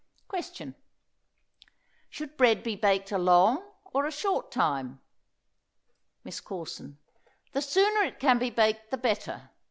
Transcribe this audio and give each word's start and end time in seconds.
Question. 0.27 0.73
Should 2.09 2.35
bread 2.35 2.63
be 2.63 2.75
baked 2.75 3.11
a 3.11 3.19
long 3.19 3.61
or 3.93 4.07
a 4.07 4.11
short 4.11 4.51
time? 4.51 4.99
MISS 6.23 6.39
CORSON. 6.41 6.97
The 7.51 7.61
sooner 7.61 8.01
it 8.05 8.19
can 8.19 8.39
be 8.39 8.49
baked 8.49 8.89
the 8.89 8.97
better. 8.97 9.51